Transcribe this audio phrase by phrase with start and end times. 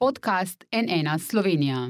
[0.00, 1.88] podcast NN Slovenija.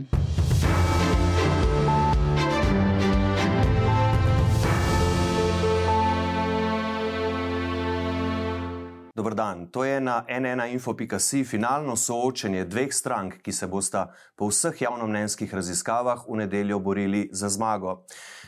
[9.15, 9.71] Dobr dan.
[9.71, 16.27] To je na NNInfo.si finalno soočenje dveh strank, ki se bosta po vseh javnomnenjskih raziskavah
[16.29, 18.05] v nedeljo borili za zmago.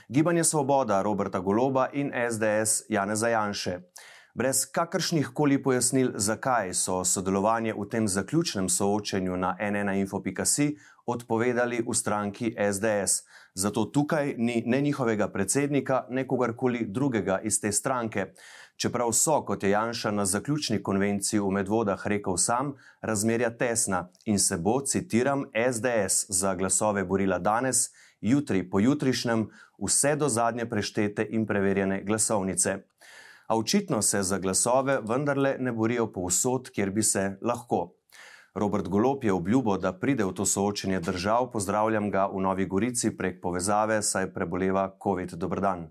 [0.08, 3.78] Gibanje Svoboda Roberta Goloba in SDS Janeza Janše.
[4.34, 10.76] Brez kakršnih koli pojasnil, zakaj so sodelovanje v tem zaključnem soočenju na NNInfo.si
[11.06, 13.26] odpovedali v stranki SDS.
[13.54, 18.32] Zato tukaj ni ne njihovega predsednika, ne kogarkoli drugega iz te stranke.
[18.76, 22.72] Čeprav so, kot je Janša na zaključni konvenciji v Medvodah rekel sam,
[23.02, 29.44] razmerja tesna in se bo, citiram, SDS za glasove borila danes, jutri, pojutrišnjem,
[29.78, 32.91] vse do zadnje preštete in preverjene glasovnice
[33.46, 37.94] a očitno se za glasove vendarle ne borijo povsod, kjer bi se lahko.
[38.54, 43.16] Robert Golop je obljubo, da pride v to soočenje držav, pozdravljam ga v Novi Gorici
[43.16, 45.34] prek povezave, saj preboleva COVID.
[45.34, 45.88] Dobrodan.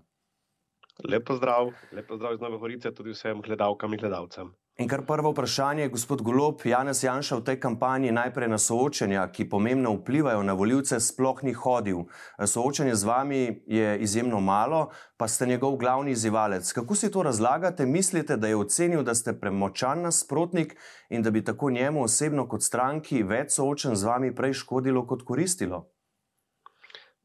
[1.08, 4.52] Lepo zdrav, lepo zdrav iz Nove Gorice tudi vsem gledalkam in gledalcem.
[4.82, 9.44] In kar prvo vprašanje, gospod Golob, Janez Janša v tej kampanji najprej na soočenja, ki
[9.46, 12.00] pomembno vplivajo na voljivce, sploh ni hodil.
[12.42, 16.72] Soočenje z vami je izjemno malo, pa ste njegov glavni izzivalec.
[16.72, 17.86] Kako si to razlagate?
[17.86, 20.74] Mislite, da je ocenil, da ste premočan nasprotnik
[21.10, 25.22] in da bi tako njemu osebno kot stranki več soočen z vami prej škodilo kot
[25.22, 25.84] koristilo?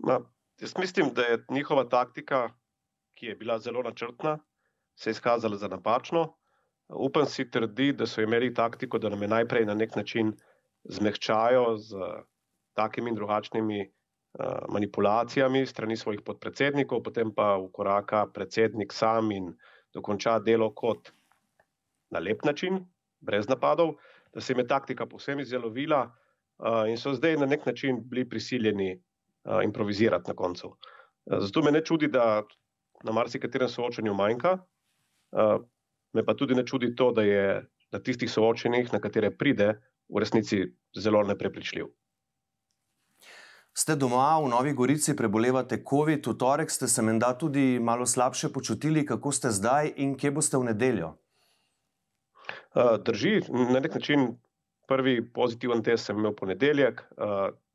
[0.06, 0.22] Ma,
[0.62, 2.52] jaz mislim, da je njihova taktika,
[3.18, 4.38] ki je bila zelo načrtna,
[4.94, 6.36] se izkazala za napačno.
[6.90, 10.32] Upam si trdi, da so imeli taktiko, da nam je najprej na nek način
[10.84, 11.96] zmehčajo z
[12.74, 19.52] takimi in drugačnimi uh, manipulacijami strani svojih podpredsednikov, potem pa ukoraka predsednik sam in
[19.94, 21.12] dokonča delo kot
[22.10, 22.86] na lep način,
[23.20, 23.96] brez napadov,
[24.34, 28.30] da se jim je taktika povsem izjelovila uh, in so zdaj na nek način bili
[28.30, 30.68] prisiljeni uh, improvizirati na koncu.
[30.68, 32.44] Uh, zato me ne čudi, da
[33.04, 34.58] na marsikaterem soočanju manjka.
[35.32, 35.62] Uh,
[36.18, 37.44] Me pa tudi ne čudi to, da je
[37.94, 39.76] na tistih soočenjih, na katere pride,
[40.10, 40.64] v resnici
[40.98, 41.92] zelo neprepričljiv.
[43.78, 48.50] Ste doma v Novi Gorici, prebolevate COVID, v torek ste se menda tudi malo slabše
[48.50, 51.12] počutili, kako ste zdaj in kje boste v nedeljo?
[53.06, 54.32] Drži, na nek način
[54.90, 57.04] prvi pozitiven test sem imel ponedeljek,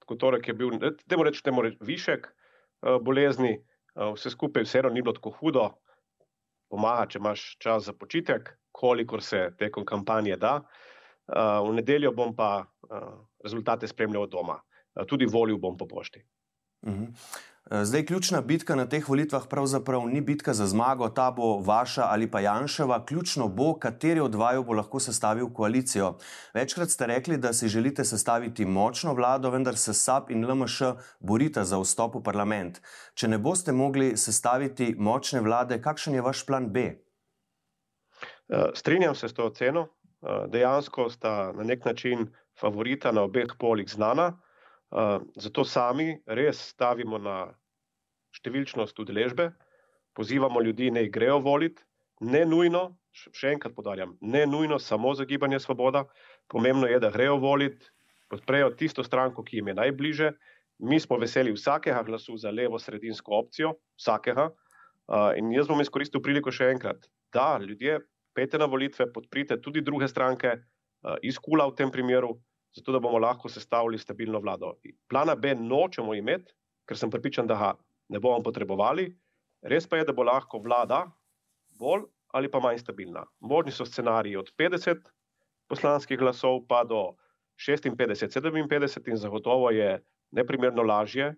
[0.03, 2.27] tako torek je bil, da moram reči, višek
[3.07, 3.61] bolezni,
[3.95, 5.69] vse skupaj vseeno ni bilo tako hudo,
[6.73, 10.61] pomaga, če imaš čas za počitek, kolikor se tekom kampanje da.
[11.33, 13.13] Uh, v nedeljo bom pa uh,
[13.45, 16.25] rezultate spremljal doma, uh, tudi volil bom po pošti.
[16.83, 17.05] Uh mhm.
[17.05, 17.41] -huh.
[17.71, 22.31] Zdaj, ključna bitka na teh volitvah pravzaprav ni bitka za zmago, ta bo vaša ali
[22.31, 23.05] pa Janševa.
[23.07, 26.17] Ključno bo, kateri od vaju bo lahko sestavil koalicijo.
[26.55, 30.83] Večkrat ste rekli, da si želite sestaviti močno vlado, vendar se SAP in LMŠ
[31.21, 32.83] borita za vstop v parlament.
[33.15, 36.81] Če ne boste mogli sestaviti močne vlade, kakšen je vaš plan B?
[38.49, 39.87] Eh, strinjam se s to oceno.
[40.23, 42.27] Eh, dejansko sta na nek način
[42.61, 44.33] favorita na obeh polih znana.
[44.93, 47.49] Eh, zato sami res stavimo na
[48.37, 49.49] številčnost udeležbe,
[50.13, 51.81] pozivamo ljudi, naj grejo voliti,
[52.21, 52.83] ne nujno,
[53.13, 56.05] še enkrat podarjam, ne nujno samo za gibanje Svoboda.
[56.53, 57.89] Pomembno je, da grejo voliti,
[58.29, 60.31] podprejo tisto stranko, ki jim je najbliže.
[60.85, 64.51] Mi smo veseli vsakega glasu za levo-sredinsko opcijo, vsakega.
[65.09, 67.99] Uh, in jaz bom izkoristil priliko še enkrat, da ljudje
[68.37, 72.37] pete na volitve, podprite tudi druge stranke, uh, iz Kula v tem primeru,
[72.77, 74.75] zato da bomo lahko sestavili stabilno vlado.
[75.09, 76.53] Plana B nočemo imeti,
[76.89, 77.73] ker sem pripričan, da ga
[78.09, 79.11] ne bomo potrebovali.
[79.63, 81.05] Res pa je, da bo lahko vlada
[81.79, 83.27] bolj ali pa manj stabilna.
[83.41, 85.05] Možni so scenariji od 50
[85.69, 87.13] poslanskih glasov pa do
[87.61, 90.01] 56, 57 in zagotovo je
[90.31, 91.35] neprimerno lažje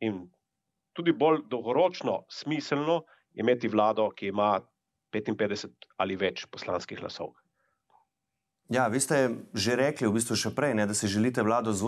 [0.00, 0.28] in
[0.92, 3.02] tudi bolj dolgoročno smiselno
[3.34, 4.60] imeti vlado, ki ima
[5.12, 7.34] 55 ali več poslanskih glasov.
[8.66, 11.86] Ja, vi ste že rekli, v bistvu še prej, ne, da si želite vlado z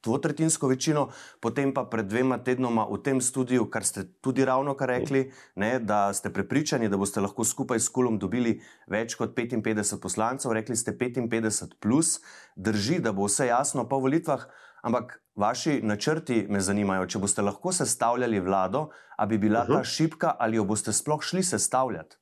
[0.00, 1.12] dvotretinsko večino,
[1.44, 5.28] potem pa pred dvema tednoma v tem studiu, kar ste tudi ravno kar rekli,
[5.60, 10.56] ne, da ste prepričani, da boste lahko skupaj s Kulom dobili več kot 55 poslancev.
[10.56, 12.24] Rekli ste 55 plus,
[12.56, 14.48] drži, da bo vse jasno po volitvah,
[14.88, 18.88] ampak vaši načrti me zanimajo, če boste lahko sestavljali vlado,
[19.20, 22.16] a bi bila ta šipka ali jo boste sploh šli sestavljati.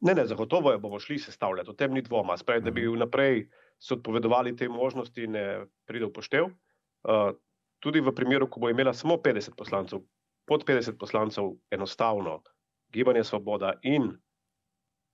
[0.00, 2.36] Ne, ne, zagotovo jo bomo šli sestavljati, o tem ni dvoma.
[2.38, 2.94] Sprej, da bi mhm.
[2.96, 3.48] vnaprej
[3.78, 6.44] se odpovedovali te možnosti, ne pride v poštev.
[7.08, 7.32] Uh,
[7.78, 10.02] tudi v primeru, ko bo imela samo 50 poslancev,
[10.46, 12.42] pod 50 poslancev, enostavno
[12.92, 14.12] gibanje Svoboda in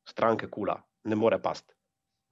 [0.08, 1.74] stranke Kula ne more pasti.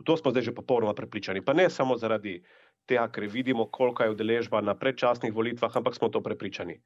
[0.01, 1.45] V to smo zdaj že popolnoma prepričani.
[1.45, 2.43] Pa ne samo zaradi
[2.87, 6.81] tega, ker vidimo, koliko je udeležba na predčasnih volitvah, ampak smo to prepričani.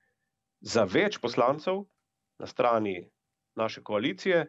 [0.60, 1.84] Za več poslancev
[2.38, 3.08] na strani
[3.56, 4.46] naše koalicije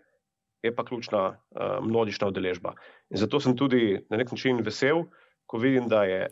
[0.63, 2.74] je pa ključna uh, množična udeležba.
[3.09, 5.04] In zato sem tudi na nek način vesel,
[5.45, 6.27] ko vidim, da je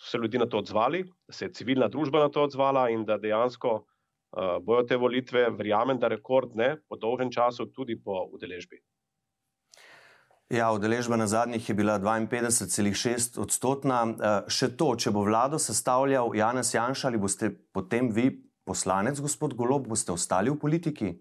[0.00, 3.18] se ljudi na to odzvali, da se je civilna družba na to odzvala in da
[3.18, 8.82] dejansko uh, bojo te volitve, verjamem, da rekordne po dolgem času, tudi po udeležbi.
[10.52, 14.00] Ja, udeležba na zadnjih je bila 52,6 odstotna.
[14.04, 18.28] Eh, še to, če bo vlado sestavljal Janez Janša, ali boste potem vi
[18.68, 21.14] poslanec, gospod Golob, boste ostali v politiki?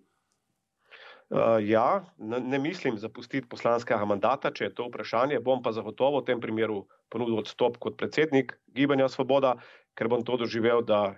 [1.34, 5.40] Uh, ja, ne, mislim zapustiti poslanskega mandata, če je to vprašanje.
[5.42, 9.56] Bom pa zagotovo v tem primeru ponudil odstop kot predsednik Gibanja Svoboda,
[9.98, 11.16] ker bom to doživel, da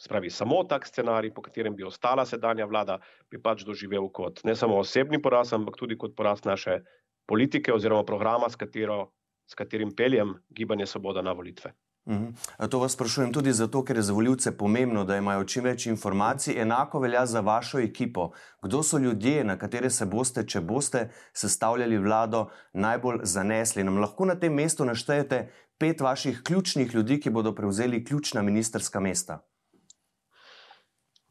[0.00, 2.96] spravi samo tak scenarij, po katerem bi ostala sedanja vlada,
[3.28, 6.80] bi pač doživel kot ne samo osebni poraz, ampak tudi kot poraz naše
[7.28, 9.12] politike oziroma programa, s, katero,
[9.44, 11.76] s katerim peljem Gibanje Svoboda na volitve.
[12.06, 12.34] Uhum.
[12.70, 16.58] To vas sprašujem tudi zato, ker je za voljivce pomembno, da imajo čim več informacij.
[16.60, 18.30] Enako velja za vašo ekipo.
[18.62, 23.84] Kdo so ljudje, na katere se boste, če boste sestavljali vlado, najbolj zanesli?
[23.84, 25.48] Nam lahko na tem mestu naštejete
[25.78, 29.40] pet vaših ključnih ljudi, ki bodo prevzeli ključna ministerska mesta?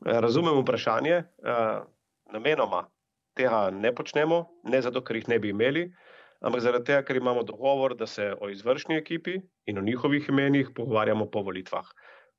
[0.05, 1.23] Razumem vprašanje.
[2.33, 2.87] Namenoma
[3.37, 5.91] tega ne počnemo, ne zato, ker jih ne bi imeli
[6.43, 10.73] ampak zaradi tega, ker imamo dogovor, da se o izvršni ekipi in o njihovih imenih
[10.75, 11.87] pogovarjamo po volitvah.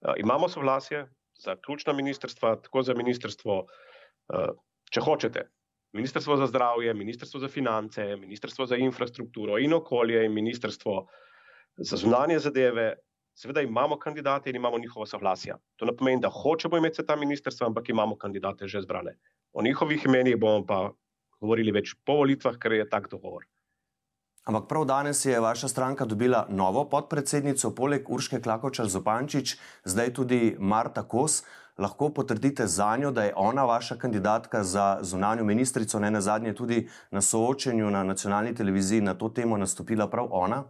[0.01, 1.07] Uh, imamo soglasje
[1.41, 4.51] za ključna ministrstva, tako za ministrstvo, uh,
[4.93, 5.49] če hočete,
[5.95, 11.07] ministrstvo za zdravje, ministrstvo za finance, ministrstvo za infrastrukturo in okolje in ministrstvo
[11.77, 12.93] za zunanje zadeve.
[13.35, 15.57] Seveda imamo kandidate in imamo njihova soglasja.
[15.77, 19.17] To ne pomeni, da hočemo imeti ta ministrstva, ampak imamo kandidate že zbrane.
[19.53, 20.91] O njihovih imenih bomo pa
[21.41, 23.47] govorili več po volitvah, ker je tak dogovor.
[24.45, 30.57] Ampak prav danes je vaša stranka dobila novo podpredsednico, poleg Urške Klakočar Zopančič, zdaj tudi
[30.59, 31.45] Marta Kos.
[31.79, 36.55] Lahko potrdite za njo, da je ona vaša kandidatka za zunanjo ministrico, ne na zadnje
[36.55, 40.63] tudi na soočenju na nacionalni televiziji na to temo nastopila prav ona?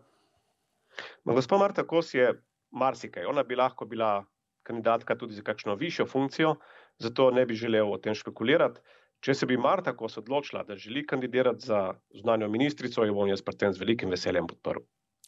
[1.24, 2.30] Gospod Marta Kos je
[2.70, 3.26] marsikaj.
[3.26, 4.24] Ona bi lahko bila
[4.62, 6.54] kandidatka tudi za kakšno višjo funkcijo,
[6.98, 8.80] zato ne bi želel o tem špekulirati.
[9.24, 13.40] Če se bi Marta Kos odločila, da želi kandidirati za zunanjo ministrico, jo bom jaz
[13.42, 14.84] pri tem z velikim veseljem podprl.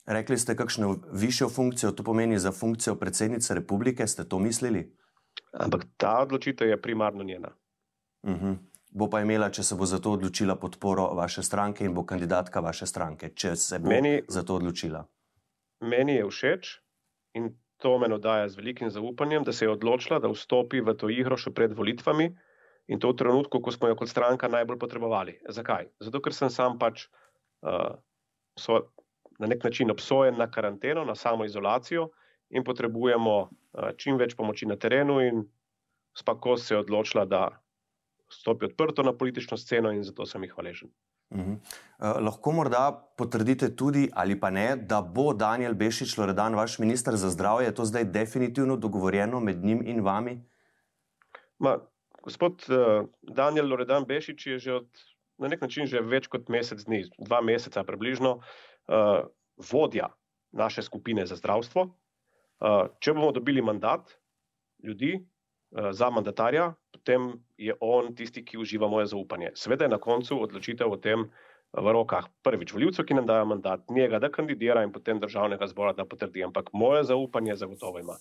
[0.06, 4.84] Rekli ste, kakšno višjo funkcijo to pomeni za funkcijo predsednice republike, ste to mislili?
[5.52, 7.54] Ampak ta odločitev je primarno njena.
[8.22, 8.46] Uh mhm.
[8.46, 8.56] -huh.
[8.90, 12.60] Bo pa imela, če se bo za to odločila, podporo vaše stranke in bo kandidatka
[12.60, 15.06] vaše stranke, če se bo meni, za to odločila.
[15.80, 16.80] Meni je všeč
[17.34, 21.08] in to me nadaja z velikim zaupanjem, da se je odločila, da vstopi v to
[21.08, 22.36] igro še pred volitvami
[22.86, 25.38] in to v trenutku, ko smo jo kot stranka najbolj potrebovali.
[25.48, 25.90] Zakaj?
[26.00, 27.08] Zato, ker sem sam pač
[27.66, 27.98] uh,
[28.58, 28.86] so,
[29.38, 32.08] na nek način obsojen na karanteno, na samo izolacijo
[32.50, 35.18] in potrebujemo uh, čim več pomoči na terenu.
[35.20, 35.44] In
[36.16, 37.48] spako se je odločila, da
[38.30, 40.90] stopi odprto na politično sceno in zato sem jih hvaležen.
[41.30, 41.52] Uh -huh.
[41.52, 47.16] uh, lahko morda potrdite tudi, ali pa ne, da bo Daniel Bešič Loredan, vaš ministr
[47.16, 50.44] za zdravje, je to zdaj definitivno dogovorjeno med njim in vami?
[51.58, 51.78] Ma,
[52.26, 54.88] Gospod uh, Daniel Loredan Bešič je že od,
[55.38, 59.22] na nek način že več kot mesec dni, dva meseca približno, uh,
[59.70, 60.10] vodja
[60.52, 61.86] naše skupine za zdravstvo.
[61.86, 64.10] Uh, če bomo dobili mandat
[64.82, 65.20] ljudi
[65.76, 69.50] za mandatarja, potem je on tisti, ki uživa moje zaupanje.
[69.58, 71.26] Sveda je na koncu odločitev o tem
[71.74, 75.92] v rokah prvič voljivcev, ki nam dajo mandat, njega, da kandidira in potem državnega zbora,
[75.92, 76.44] da potrdi.
[76.46, 78.16] Ampak moje zaupanje zagotovo ima.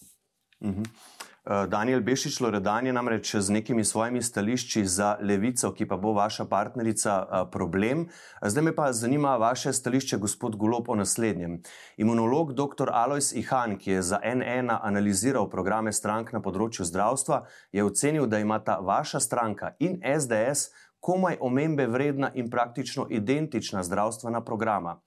[0.60, 0.82] Uh mhm.
[0.82, 1.25] -huh.
[1.46, 6.14] Eh, Daniel Bešič Loredan je namreč z nekimi svojimi stališči za levico, ki pa bo
[6.14, 8.10] vaša partnerica, eh, problem.
[8.42, 11.62] Zdaj me pa zanima vaše stališče, gospod Golop, o naslednjem.
[11.98, 12.90] Imunolog dr.
[12.90, 18.40] Alois Ihan, ki je za NN analiziral programe strank na področju zdravstva, je ocenil, da
[18.40, 24.98] imata vaša stranka in SDS komaj omembe vredna in praktično identična zdravstvena programa.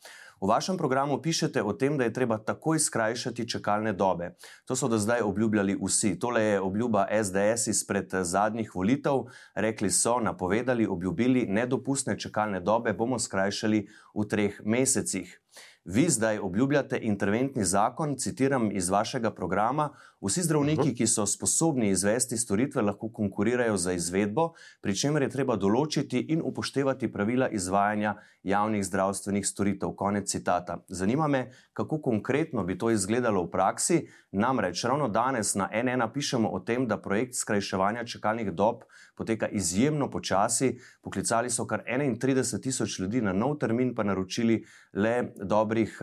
[0.40, 4.37] V vašem programu pišete o tem, da je treba takoj skrajšati čakalne dobe.
[4.71, 6.14] To so do zdaj obljubljali vsi.
[6.18, 9.26] Tole je obljuba SDS izpred zadnjih volitev.
[9.54, 15.40] Rekli so, napovedali, obljubili, nedopustne čakalne dobe bomo skrajšali v treh mesecih.
[15.85, 22.37] Vi zdaj obljubljate interventni zakon, citiram iz vašega programa: Vsi zdravniki, ki so sposobni izvesti
[22.37, 24.48] storitve, lahko konkurirajo za izvedbo,
[24.82, 29.92] pri čemer je treba določiti in upoštevati pravila izvajanja javnih zdravstvenih storitev.
[29.94, 30.80] Konec citata.
[30.88, 34.00] Zanima me, kako konkretno bi to izgledalo v praksi.
[34.32, 38.82] Namreč ravno danes na NN pišemo o tem, da projekt skrajševanja čakalnih dob
[39.14, 40.72] poteka izjemno počasi.
[41.02, 44.64] Poklicali so kar 31 tisoč ljudi na nov termin, pa naročili
[44.98, 45.94] le dobrih.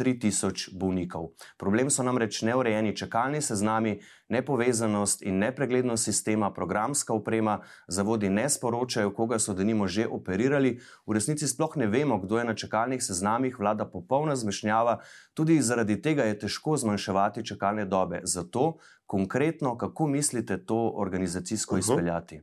[0.00, 1.30] 3000 bolnikov.
[1.58, 9.12] Problem so namreč neurejeni čakalni seznami, nepovezanost in nepreglednost sistema, programska oprema, zavodi ne sporočajo,
[9.14, 13.58] koga so denimo že operirali, v resnici sploh ne vemo, kdo je na čakalnih seznamih,
[13.58, 15.00] vlada popolna zmešnjava,
[15.34, 18.20] tudi zaradi tega je težko zmanjševati čakalne dobe.
[18.24, 21.92] Zato konkretno, kako mislite to organizacijsko uh -huh.
[21.92, 22.42] izpeljati?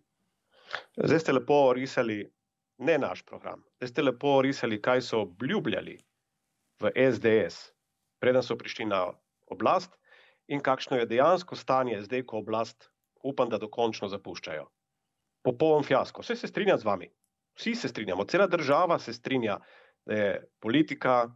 [1.04, 2.34] Zdaj ste lepo risali
[2.78, 6.07] ne naš program, zdaj ste lepo risali, kaj so obljubljali
[6.79, 7.72] v SDS,
[8.22, 9.07] preden so prišli na
[9.51, 9.93] oblast,
[10.48, 12.89] in kakšno je dejansko stanje zdaj, ko oblast,
[13.24, 14.67] upam, da dokončno zapuščajo.
[15.43, 16.24] Popoln fiasko.
[16.24, 17.10] Vse se strinja z vami,
[17.57, 19.57] vsi se strinjamo, cela država se strinja,
[20.07, 20.31] da je
[20.63, 21.27] politika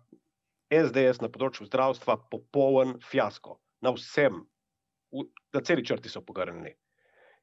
[0.72, 3.58] SDS na področju zdravstva popoln fiasko.
[3.84, 4.38] Na vsem,
[5.52, 6.72] na celi črti so pogrnjeni.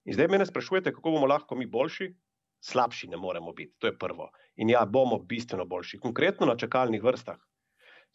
[0.08, 2.08] In zdaj me sprašujete, kako bomo lahko mi boljši?
[2.64, 4.30] Slabši ne moremo biti, to je prvo.
[4.56, 7.38] In ja, bomo bistveno boljši, konkretno na čakalnih vrstah.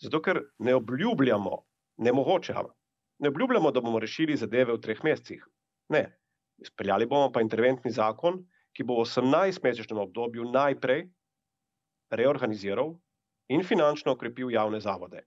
[0.04, 1.58] Zato, ker ne obljubljamo,
[2.04, 2.56] ne mogoče,
[3.24, 5.46] ne obljubljamo, da bomo rešili zadeve v treh mesecih.
[5.96, 6.04] Ne,
[6.60, 8.42] izpeljali bomo pa interventni zakon,
[8.74, 11.06] ki bo v 18-mesečnem obdobju najprej
[12.12, 12.96] reorganiziral
[13.54, 15.24] in finančno okrepil javne zavode.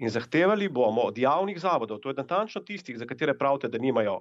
[0.00, 4.20] In zahtevali bomo od javnih zavodov, to je natančno tistih, za katere pravite, da nimajo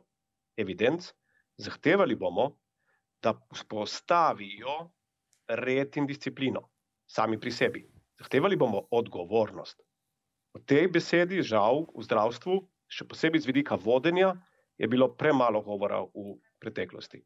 [0.57, 1.11] evidenc,
[1.59, 2.55] Zahtevali bomo,
[3.21, 4.91] da vzpostavijo
[5.47, 6.61] red in disciplino,
[7.05, 7.81] sami pri sebi.
[8.19, 9.81] Zahtevali bomo odgovornost.
[10.59, 12.59] O tej besedi, žal, v zdravstvu,
[12.91, 14.33] še posebej z vidika vodenja,
[14.75, 17.21] je bilo premalo govora v preteklosti.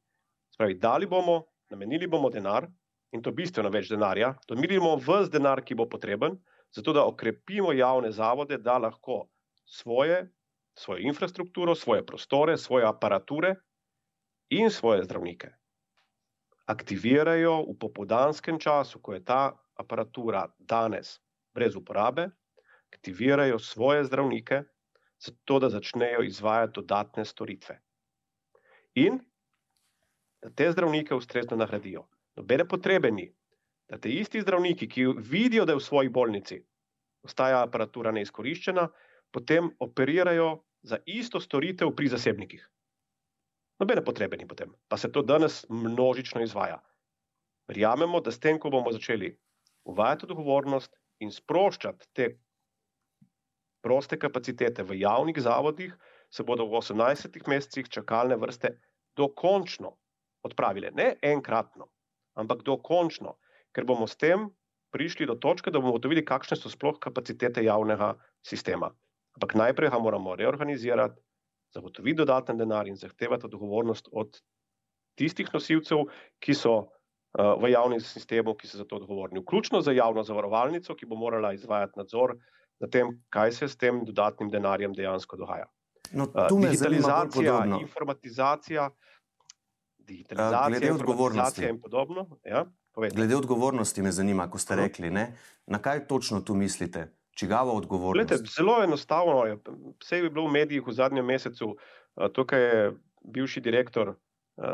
[0.53, 1.39] Spravi, dali bomo,
[1.73, 2.67] namenili bomo denar
[3.13, 6.37] in to bistveno več denarja, domirili bomo vse denar, ki bo potreben,
[6.69, 9.23] zato da okrepimo javne zavode, da lahko
[9.65, 10.29] svoje,
[10.77, 13.55] svojo infrastrukturo, svoje prostore, svoje aparature
[14.53, 15.55] in svoje zdravnike
[16.65, 21.19] aktivirajo v popoldanskem času, ko je ta aparatura danes
[21.53, 22.29] brez uporabe,
[22.93, 24.63] aktivirajo svoje zdravnike,
[25.19, 27.79] zato da začnejo izvajati dodatne storitve.
[28.95, 29.19] In
[30.41, 32.07] da te zdravnike ustrezno nagradijo.
[32.35, 33.29] Nobene potrebe ni,
[33.89, 36.63] da te isti zdravniki, ki vidijo, da je v svoji bolnici
[37.23, 38.87] ostaja aparatura neizkoriščena,
[39.31, 42.65] potem operirajo za isto storitev pri zasebnikih.
[43.79, 46.81] Nobene potrebe ni potem, pa se to danes množično izvaja.
[47.67, 49.31] Verjamemo, da s tem, ko bomo začeli
[49.87, 52.27] uvajati odgovornost in sproščati te
[53.83, 55.93] proste kapacitete v javnih zavodih,
[56.31, 58.77] se bodo v 18 mesecih čakalne vrste
[59.19, 59.91] dokončno
[60.43, 60.89] odpravile.
[60.95, 61.91] Ne enkratno,
[62.39, 63.35] ampak dokončno,
[63.75, 64.47] ker bomo s tem
[64.93, 68.13] prišli do točke, da bomo ugotovili, kakšne so sploh kapacitete javnega
[68.45, 68.89] sistema.
[69.37, 71.21] Ampak najprej ga moramo reorganizirati
[71.73, 74.37] zagotoviti dodaten denar in zahtevati odgovornost od
[75.17, 76.05] tistih nosilcev,
[76.41, 79.41] ki so uh, v javnem sistemu, ki so za to odgovorni.
[79.41, 82.37] Vključno za javno zavarovalnico, ki bo morala izvajati nadzor
[82.83, 85.69] nad tem, kaj se s tem dodatnim denarjem dejansko dogaja.
[86.11, 88.89] No, uh, digitalizacija, informatizacija,
[89.97, 92.27] digitalizacija, uh, odgovornosti in podobno.
[92.43, 92.65] Ja,
[93.15, 94.83] glede odgovornosti me zanima, ko ste -huh.
[94.83, 95.33] rekli, ne?
[95.65, 97.11] na kaj točno tu mislite?
[97.35, 98.29] Čigava odgovornost?
[98.29, 99.57] Glede, zelo enostavno je.
[99.99, 101.77] Vse je bilo v medijih v zadnjem mesecu.
[102.33, 102.91] Tukaj je
[103.23, 104.15] bivši direktor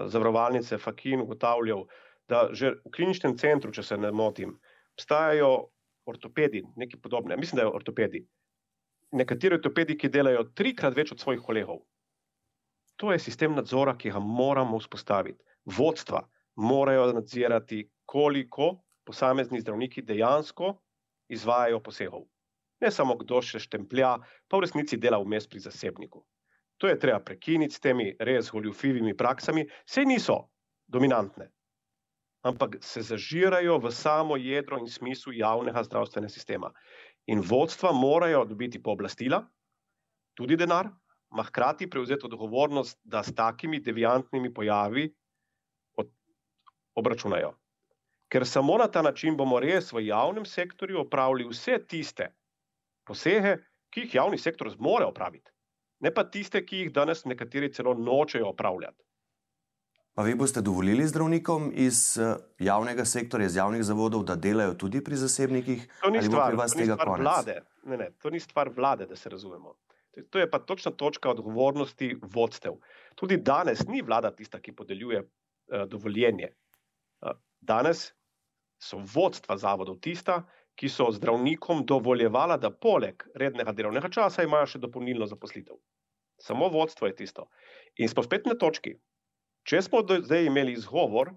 [0.05, 1.85] zavarovalnice Fakin ugotavljal,
[2.27, 4.59] da že v kliničnem centru, če se ne motim,
[4.97, 5.69] obstajajo
[6.09, 7.37] ortopedi, nekaj podobne.
[7.37, 8.23] Mislim, da je ortopedi.
[9.11, 11.83] Nekateri ortopedi, ki delajo trikrat več od svojih kolegov.
[12.99, 15.39] To je sistem nadzora, ki ga moramo vzpostaviti.
[15.77, 16.25] Vodstva
[16.59, 18.73] morajo nadzirati, koliko
[19.05, 20.73] posamezni zdravniki dejansko
[21.29, 22.27] izvajajo posegov
[22.81, 24.15] ne samo kdo še štemplja,
[24.47, 26.23] pa v resnici dela vmes pri zasebniku.
[26.79, 30.39] To je treba prekiniti s temi res goljufivimi praksami, sej niso
[30.87, 31.49] dominantne,
[32.41, 36.71] ampak se zažirajo v samo jedro in smislu javnega zdravstvenega sistema.
[37.27, 39.43] In vodstva morajo dobiti pooblastila,
[40.33, 40.89] tudi denar,
[41.29, 45.09] ma hkrati prevzeti odgovornost, da s takimi deviantnimi pojavi
[46.95, 47.53] obračunajo.
[48.29, 52.29] Ker samo na ta način bomo res v javnem sektorju opravili vse tiste
[53.07, 53.57] posege,
[53.89, 55.49] ki jih javni sektor zmore opraviti,
[56.05, 59.01] ne pa tiste, ki jih danes nekateri celo nočejo opravljati.
[60.13, 65.03] Pa vi boste dovolili zdravnikom iz uh, javnega sektorja, iz javnih zavodov, da delajo tudi
[65.03, 65.85] pri zasebnikih?
[66.03, 67.59] To ni stvar, to ni stvar vlade.
[67.83, 69.75] Ne, ne, to ni stvar vlade, da se razumemo.
[70.29, 72.79] To je pa točna točka odgovornosti vodstev.
[73.15, 76.51] Tudi danes ni vlada tista, ki podeljuje uh, dovoljenje.
[77.21, 78.09] Uh, danes
[78.79, 80.41] so vodstva zavodov tista,
[80.79, 85.75] ki so zdravnikom dovoljevala, da poleg rednega delovnega časa imajo še dopolnilno zaposlitev.
[86.39, 87.49] Samo vodstvo je tisto.
[87.99, 88.93] In smo spet na točki,
[89.63, 91.33] Če smo do zdaj imeli izgovor,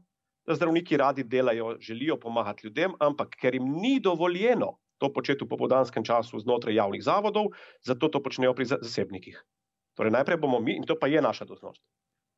[0.47, 5.51] da zdravniki radi delajo, želijo pomagati ljudem, ampak ker jim ni dovoljeno to početi v
[5.51, 7.51] popodanskem času znotraj javnih zavodov,
[7.83, 9.41] zato to počnejo pri zasebnikih.
[9.99, 11.83] Torej, najprej bomo mi, in to pa je naša dožnost,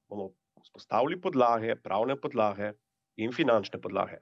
[0.08, 0.32] bomo
[0.64, 2.72] vzpostavili podlage, pravne podlage
[3.20, 4.16] in finančne podlage,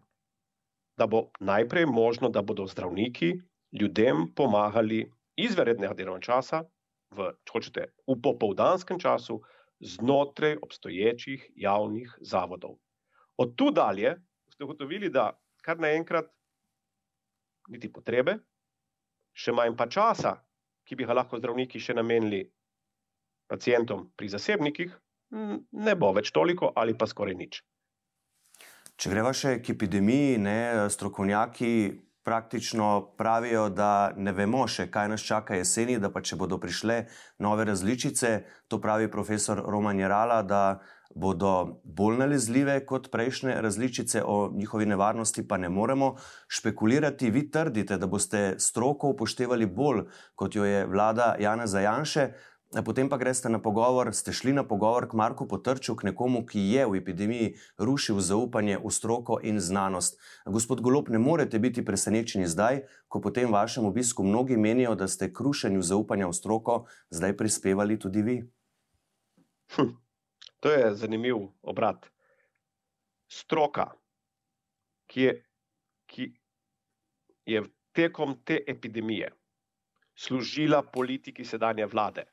[0.99, 3.33] da bo najprej možno, da bodo zdravniki
[3.73, 5.07] ljudem pomagali
[5.39, 6.65] izvednega delovnega časa,
[7.15, 9.39] v, če hočete, v popoldanskem času,
[9.83, 12.79] znotraj obstoječih javnih zavodov.
[13.37, 14.17] Od tu dalje
[14.55, 16.31] ste ugotovili, da kar naenkrat
[17.69, 18.39] niti potrebe,
[19.33, 20.37] še manj pa časa,
[20.85, 22.45] ki bi ga lahko zdravniki še namenili
[23.51, 24.95] pacijentom pri zasebnikih,
[25.73, 27.63] ne bo več toliko ali pa skoraj nič.
[28.97, 30.59] Če greva še k epidemiji, ne,
[30.93, 31.73] strokovnjaki
[32.25, 37.05] praktično pravijo, da ne vemo še, kaj nas čaka jeseni, da pa če bodo prišle
[37.39, 38.33] nove različice,
[38.69, 40.63] to pravi profesor Roman Jarala, da
[41.15, 46.15] bodo bolj nalezljive kot prejšnje različice, o njihovi nevarnosti pa ne moremo
[46.49, 47.31] špekulirati.
[47.31, 52.31] Vi trdite, da boste stroko upoštevali bolj, kot jo je vlada Jana Zajanše.
[52.73, 56.57] Potem pa greste na pogovor, ste šli na pogovor k Marku Potrču, k nekomu, ki
[56.73, 60.17] je v epidemiji rušil zaupanje v stroko in znanost.
[60.49, 65.05] Gospod Golop, ne morete biti presenečeni zdaj, ko po tem vašem obisku mnogi menijo, da
[65.05, 68.37] ste k rušenju zaupanja v stroko zdaj prispevali tudi vi.
[69.77, 69.93] Hm,
[70.65, 72.09] to je zanimiv obrat.
[73.29, 73.93] Stroka,
[75.13, 75.33] ki je,
[76.09, 76.33] ki
[77.45, 79.37] je tekom te epidemije
[80.17, 82.32] služila politiki sedanje vlade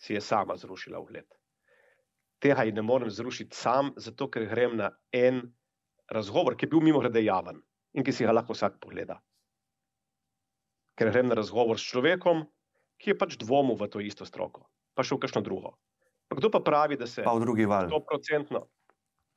[0.00, 1.28] si je sama zrušila ugled.
[2.40, 5.42] Tega ji ne morem zrušiti sam, zato ker grem na en
[6.08, 7.60] razgovor, ki je bil mimo grede javen
[7.92, 9.18] in ki si ga lahko vsak pogleda.
[10.96, 12.46] Ker grem na razgovor s človekom,
[13.00, 14.64] ki je pač dvomil v to isto stroko,
[14.96, 15.76] pa še v kakšno drugo.
[16.30, 17.24] Pa kdo pa pravi, da se.
[17.26, 17.42] Val.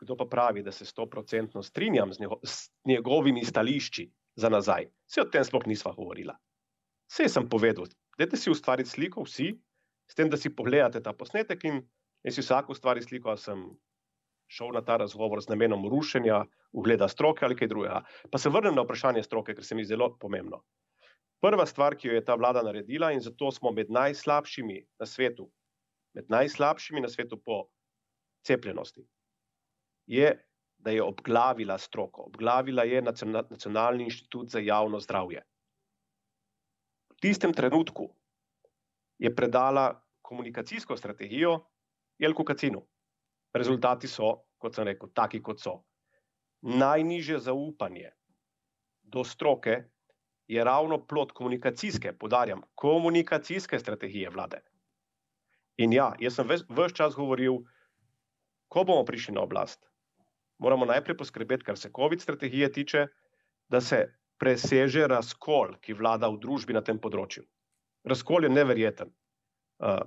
[0.03, 4.89] Kdo pa pravi, da se stoprocentno strinjam z, njego, z njegovimi stališči za nazaj?
[5.09, 6.35] Vse o tem sploh nisva govorila.
[7.09, 7.87] Vse sem povedal,
[8.19, 9.53] dajte si ustvariti sliko, vsi,
[10.09, 11.81] s tem, da si pogledate ta posnetek in
[12.29, 13.65] si vsak ustvari sliko, da sem
[14.53, 18.03] šel na ta razgovor z namenom rušenja ugleda stroke ali kaj drugega.
[18.31, 20.61] Pa se vrnem na vprašanje stroke, ker se mi zelo pomembno.
[21.43, 25.49] Prva stvar, ki jo je ta vlada naredila, in zato smo med najslabšimi na svetu,
[26.15, 27.65] med najslabšimi na svetu po
[28.47, 29.03] cepljenosti,
[30.07, 30.31] je,
[30.83, 32.27] da je obglavila stroko.
[32.27, 35.43] Obglavila je Nacionalni inštitut za javno zdravje.
[37.11, 38.09] V tistem trenutku,
[39.17, 41.59] je predala komunikacijsko strategijo
[42.17, 42.81] Jelku Kacinu.
[43.53, 45.83] Rezultati so, kot sem rekel, taki, kot so.
[46.61, 48.11] Najniže zaupanje
[49.03, 49.83] do stroke
[50.47, 54.61] je ravno plot komunikacijske, podarjam, komunikacijske strategije vlade.
[55.77, 57.61] In ja, jaz sem vse čas govoril,
[58.67, 59.85] ko bomo prišli na oblast,
[60.57, 63.07] moramo najprej poskrbeti, kar se COVID strategije tiče,
[63.69, 64.05] da se
[64.37, 67.45] preseže razkol, ki vlada v družbi na tem področju
[68.03, 69.11] razkol je neverjeten.
[69.83, 69.99] Uh,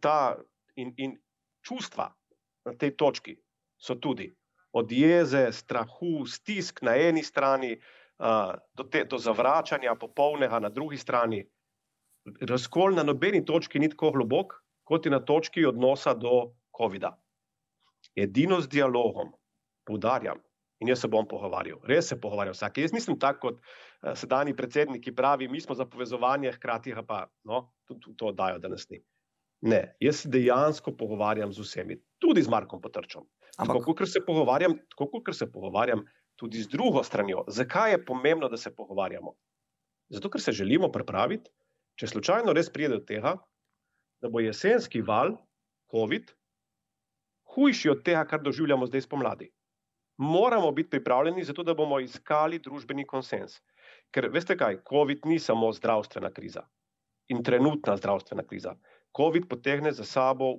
[0.00, 0.36] ta
[0.76, 1.16] in, in
[1.66, 2.10] čustva
[2.66, 3.36] na tej točki
[3.78, 4.28] so tudi
[4.76, 7.76] od jeze, strahu, stisk na eni strani,
[8.18, 11.44] uh, do, te, do zavračanja popolnega na drugi strani.
[12.40, 17.14] Razkol na nobeni točki ni tako globok, kot je na točki odnosa do COVID-a.
[18.16, 19.32] Edino z dialogom,
[19.86, 20.40] poudarjam,
[20.80, 22.82] in jaz se bom pogovarjal, res se pogovarjam vsak.
[22.82, 23.60] Jaz nisem tak kot
[24.14, 28.68] sedajni predsednik, ki pravi, mi smo za povezovanje, hkrati pa no, tudi to dajo, da
[28.68, 29.00] nas ni.
[29.60, 33.24] Ne, jaz se dejansko pogovarjam z vsemi, tudi z Markom Potrčom.
[33.56, 36.04] Ampak, tako kot se pogovarjam, tako kot se pogovarjam
[36.36, 37.44] tudi z drugo stranjo.
[37.48, 39.32] Zakaj je pomembno, da se pogovarjamo?
[40.08, 41.50] Zato, ker se želimo pripraviti,
[41.96, 43.38] če slučajno res pride do tega,
[44.20, 45.38] da bo jesenski val
[45.90, 46.34] COVID
[47.54, 49.50] hujši od tega, kar doživljamo zdaj spomladi
[50.16, 53.60] moramo biti pripravljeni za to, da bomo iskali družbeni konsens.
[54.16, 56.62] Ker veste kaj, COVID ni samo zdravstvena kriza
[57.28, 58.70] in trenutna zdravstvena kriza.
[59.16, 60.54] COVID potegne za sabo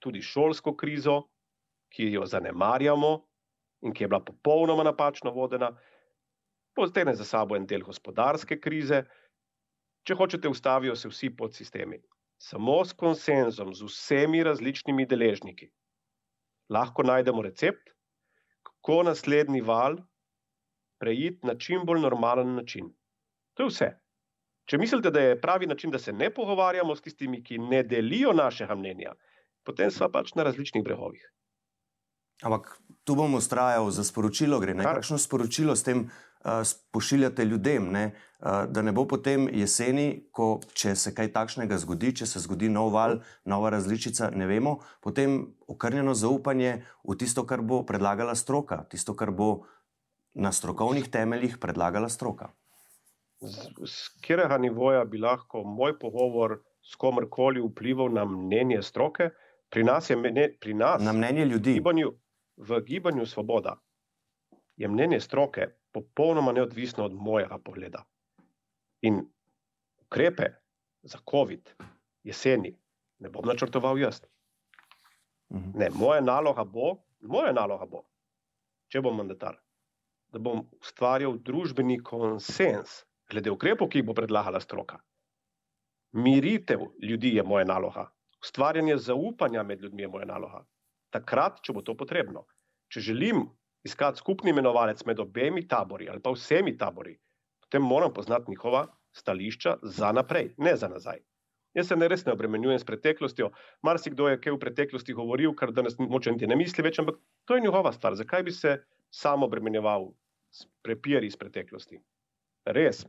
[0.00, 1.18] tudi šolsko krizo,
[1.92, 3.10] ki jo zanemarjamo
[3.84, 5.68] in ki je bila popolnoma napačno vodena,
[6.72, 9.02] potegne za sabo en del gospodarske krize.
[10.08, 12.00] Če hočete, ustavijo se vsi podsistemi.
[12.40, 15.68] Samo s konsenzom, z vsemi različnimi deležniki,
[16.72, 17.92] lahko najdemo recept,
[18.64, 20.00] kako naslednji val
[21.04, 22.88] preiti na čim bolj normalen način.
[23.54, 23.90] To je vse.
[24.64, 28.32] Če mislite, da je pravi način, da se ne pogovarjamo s tistimi, ki ne delijo
[28.32, 29.12] našega mnenja,
[29.64, 31.26] potem smo pač na različnih brehovih.
[32.42, 32.70] Ampak
[33.04, 34.74] tu bom ustrajal za sporočilo, gre.
[34.80, 36.64] Kakšno sporočilo s tem uh,
[36.96, 38.06] pošiljate ljudem, ne?
[38.40, 42.72] Uh, da ne bo potem jeseni, ko če se kaj takšnega zgodi, če se zgodi
[42.72, 45.38] nov val, nova različica, ne vemo, potem
[45.68, 49.68] okrnjeno zaupanje v tisto, kar bo predlagala stroka, tisto, kar bo
[50.34, 52.50] na strokovnih temeljih predlagala stroka.
[53.40, 59.30] Z, z katerega nivoja bi lahko moj pogovor s komorkoli vplival na mnenje stroke?
[59.70, 61.72] Pri nas je mne, pri nas, na mnenje ljudi.
[61.72, 62.12] Gibanju,
[62.56, 63.76] v gibanju Svoboda
[64.76, 68.04] je mnenje stroke popolnoma neodvisno od mojega pogleda.
[69.02, 69.22] In
[70.06, 70.50] ukrepe
[71.02, 71.70] za COVID
[72.22, 72.74] jeseni
[73.18, 74.20] ne bom načrtoval jaz.
[75.54, 75.78] Mhm.
[75.78, 78.02] Ne, moja naloga bo, moja naloga bo,
[78.88, 79.63] če bom mandatar,
[80.34, 84.98] da bom ustvarjal družbeni konsens glede ukrepov, ki jih bo predlagala stroka.
[86.14, 88.08] Miritev ljudi je moja naloga,
[88.42, 90.64] ustvarjanje zaupanja med ljudmi je moja naloga
[91.14, 92.44] takrat, če bo to potrebno.
[92.90, 93.46] Če želim
[93.86, 97.14] iskati skupni imenovalec med obemi tabori ali pa vsemi tabori,
[97.62, 101.22] potem moram poznati njihova stališča za naprej, ne za nazaj.
[101.74, 103.48] Jaz se ne res ne obremenjujem s preteklostjo.
[103.82, 107.18] Marsikdo je kaj v preteklosti govoril, kar danes moče niti ne misli več, ampak
[107.50, 108.14] to je njihova stvar.
[108.14, 108.76] Zakaj bi se
[109.10, 110.12] sam obremenjeval
[110.54, 111.98] s prepiri iz preteklosti?
[112.64, 113.04] Res,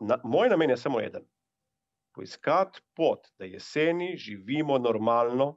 [0.00, 1.24] na, moj namen je samo eden.
[2.14, 5.54] Poiskati pot, da jeseni živimo normalno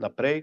[0.00, 0.42] naprej,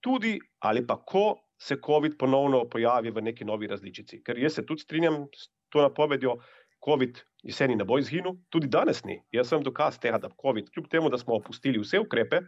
[0.00, 4.22] tudi ali pa ko se COVID ponovno pojavi v neki novi različici.
[4.24, 6.38] Ker jaz se tudi strinjam s to napovedjo,
[6.84, 9.18] COVID jeseni ne bo izginil, tudi danes ni.
[9.32, 12.40] Jaz sem dokaz tega, da COVID, kljub temu, da smo opustili vse ukrepe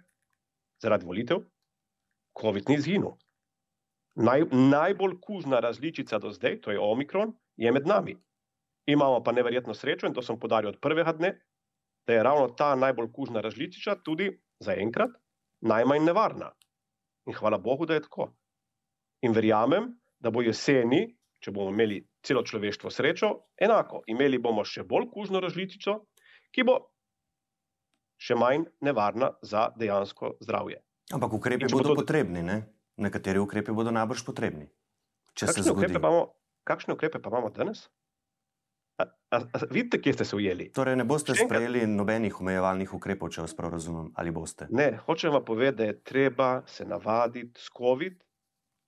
[0.83, 1.45] zaradi volitev,
[2.41, 3.13] COVID ni izginil.
[4.15, 8.17] Naj, najbolj kužna različica do zdaj, to je Omikron, je med nami.
[8.87, 11.33] Imamo pa neverjetno srečo, in to sem podaril od prvega dne,
[12.07, 15.11] da je ravno ta najbolj kužna različica tudi zaenkrat
[15.61, 16.51] najmanj nevarna.
[17.27, 18.33] In hvala Bogu, da je tako.
[19.23, 21.07] In verjamem, da bo jeseni,
[21.43, 24.03] če bomo imeli celo človeštvo srečo, enako.
[24.11, 26.01] Imeli bomo še bolj kužno različico,
[26.51, 26.79] ki bo
[28.23, 30.83] še manj nevarna za dejansko zdravje.
[31.15, 32.01] Ampak ukrepi bodo to...
[32.03, 32.63] potrebni, ne?
[32.97, 34.69] Nekateri ukrepi bodo najbrž potrebni.
[35.33, 36.33] Kakšne ukrepe, imamo,
[36.69, 37.89] kakšne ukrepe pa imamo danes?
[39.01, 40.69] A, a, a, vidite, kje ste se ujeli?
[40.77, 41.49] Torej, ne boste Šenka...
[41.49, 44.69] sprejeli nobenih omejevalnih ukrepov, če vas prav razumem, ali boste?
[44.71, 48.21] Ne, hočem vam povedati, da je treba se navaditi s COVID,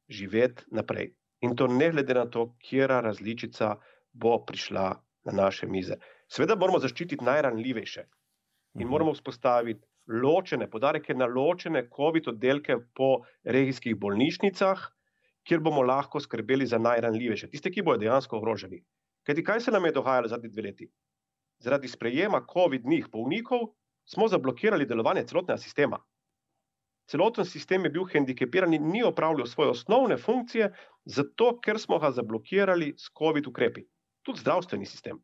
[0.09, 1.15] živeti naprej.
[1.45, 3.75] In to ne glede na to, kera različica
[4.13, 4.85] bo prišla
[5.25, 5.97] na naše mize.
[6.29, 8.05] Sveda moramo zaščititi najranljivejše
[8.75, 8.91] in mhm.
[8.91, 14.83] moramo vzpostaviti ločene, podareke na ločene COVID oddelke po regijskih bolnišnicah,
[15.45, 18.83] kjer bomo lahko skrbeli za najranljivejše, tiste, ki bodo dejansko ogroženi.
[19.25, 20.89] Kajti kaj se nam je dogajalo zadnji dve leti?
[21.65, 23.71] Zaradi sprejema COVID-nih bolnikov
[24.05, 26.01] smo zablokirali delovanje celotnega sistema.
[27.09, 30.71] Celoten sistem je bil hendikepiran in ni opravljal svoje osnovne funkcije,
[31.05, 33.85] zato ker smo ga zablokirali s COVID ukrepi.
[34.25, 35.21] Tudi zdravstveni sistem.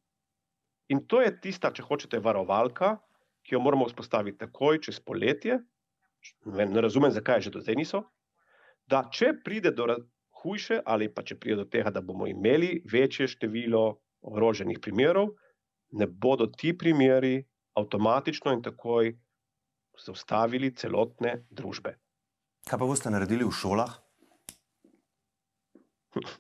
[0.89, 2.99] In to je tista, če hočete, varovalka,
[3.51, 5.59] ki jo moramo vzpostaviti takoj čez poletje.
[6.47, 8.05] Ne razumem, zakaj že do zdaj niso.
[8.87, 9.89] Da, če pride do
[10.43, 15.35] hujše, ali pa če pride do tega, da bomo imeli večje število ogroženih primerov,
[15.99, 17.43] ne bodo ti primeri
[17.75, 19.11] avtomatično in takoj
[19.99, 21.97] zaustavili celotne družbe.
[22.71, 23.99] Kaj pa boste naredili v šolah?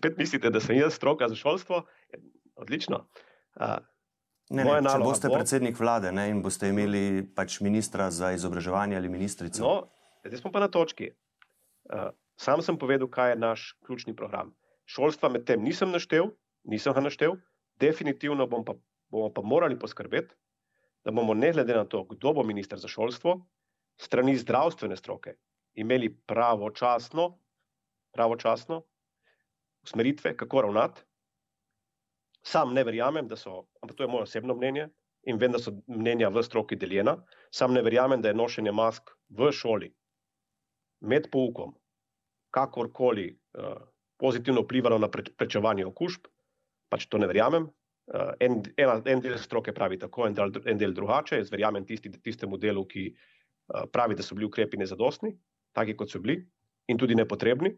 [0.00, 1.84] Spet mislite, da sem jaz stroka za šolstvo?
[2.56, 3.04] Odlično.
[3.60, 3.84] Uh,
[4.52, 5.38] ne, ne, če boste bo...
[5.40, 9.62] predsednik vlade ne, in boste imeli pač ministra za izobraževanje ali ministrico.
[9.64, 9.74] No,
[10.26, 11.12] zdaj smo pa na točki.
[11.90, 12.10] Uh,
[12.40, 14.54] Sam sem povedal, kaj je naš ključni program.
[14.88, 16.32] Šolstva med tem nisem naštel,
[16.64, 17.36] nisem ga naštel,
[17.80, 18.74] definitivno bom pa,
[19.12, 20.34] bomo pa morali poskrbeti,
[21.04, 23.40] da bomo ne glede na to, kdo bo minister za šolstvo,
[24.00, 25.36] strani zdravstvene stroke
[25.74, 27.38] imeli pravočasno,
[28.12, 28.82] pravočasno
[29.82, 31.02] usmeritve, kako ravnati.
[32.42, 34.88] Sam ne verjamem, da so, ampak to je moje osebno mnenje
[35.30, 37.16] in vem, da so mnenja v stroki deljena.
[37.54, 39.92] Sam ne verjamem, da je nošenje mask v šoli
[41.02, 41.74] med poukom
[42.52, 43.78] kakorkoli uh,
[44.18, 46.28] pozitivno vplivalo na prečevanje okužb,
[46.92, 47.70] pač to ne verjamem.
[48.12, 51.38] Uh, en, ena, en del stroke pravi tako, en del, en del drugače.
[51.40, 55.32] Jaz verjamem tisti, tistemu delu, ki uh, pravi, da so bili ukrepi nezadostni,
[55.74, 56.42] taki kot so bili
[56.90, 57.72] in tudi nepotrebni.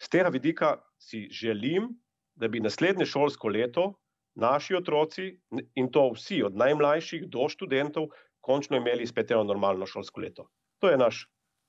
[0.00, 1.90] Z tega vidika si želim,
[2.36, 3.92] da bi naslednje šolsko leto
[4.36, 5.30] naši otroci,
[5.74, 10.50] in to vsi, od najmlajših do študentov, končno imeli spet eno normalno šolsko leto.
[10.84, 11.24] To je naš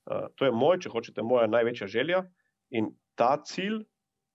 [0.08, 2.22] Uh, to je moj, če hočete, moja največja želja
[2.72, 3.82] in ta cilj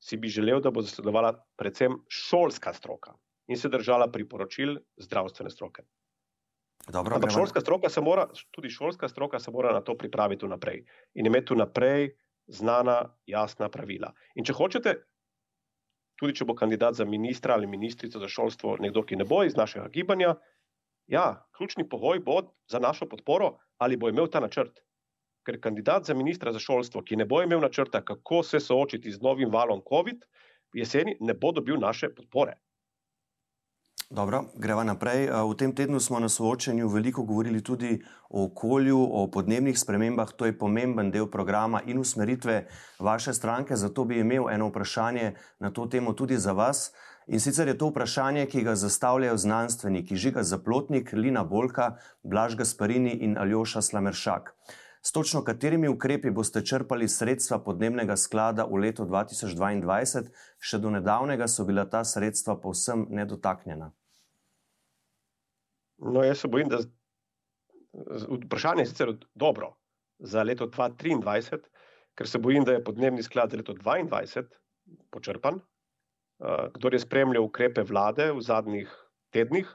[0.03, 3.15] si bi želel, da bo zasledovala predvsem šolska stroka
[3.49, 5.81] in se držala priporočil zdravstvene stroke.
[6.91, 10.45] Dobro, Ampak gremo- šolska stroka se mora, tudi šolska stroka se mora na to pripraviti
[10.45, 10.83] vnaprej
[11.15, 12.11] in imeti vnaprej
[12.47, 14.11] znana, jasna pravila.
[14.35, 14.93] In če hočete,
[16.23, 19.57] tudi če bo kandidat za ministra ali ministrico za šolstvo nekdo, ki ne bo iz
[19.59, 20.37] našega gibanja,
[21.11, 22.39] ja, ključni pogoj bo
[22.71, 24.79] za našo podporo, ali bo imel ta načrt.
[25.43, 29.19] Ker kandidat za ministra za šolstvo, ki ne bo imel načrta, kako se soočiti z
[29.21, 30.23] novim valom COVID,
[30.73, 32.55] jeseni ne bo dobil naše podpore.
[34.13, 35.25] Dobro, greva naprej.
[35.25, 37.97] Eh, V tem tednu smo na soočenju veliko govorili tudi
[38.29, 40.29] o okolju, o podnebnih spremembah.
[40.37, 42.67] To je pomemben del programa in usmeritve
[42.99, 43.75] vaše stranke.
[43.75, 46.91] Zato bi imel eno vprašanje na to temo tudi za vas.
[47.27, 53.17] In sicer je to vprašanje, ki ga zastavljajo znanstveniki Žiga Zaplotnik, Lina Bolka, Blaž Gasparini
[53.17, 54.53] in Aljoša Slameršak.
[55.05, 60.21] S točno katerimi ukrepi boste črpali sredstva podnebnega sklada v letu 2022?
[60.63, 63.91] Še do nedavnega so bila ta sredstva povsem nedotaknjena.
[66.03, 66.79] No, jaz se bojim, da
[67.93, 69.73] vprašanje je sicer dobro
[70.19, 71.59] za leto 2023,
[72.15, 74.47] ker se bojim, da je podnebni sklad za leto 2022
[75.11, 75.59] počrpan.
[76.39, 78.87] Uh, Kdor je spremljal ukrepe vlade v zadnjih
[79.35, 79.67] tednih,